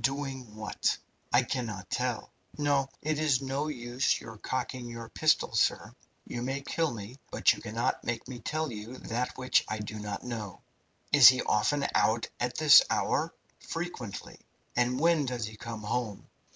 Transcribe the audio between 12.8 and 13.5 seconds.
hour?"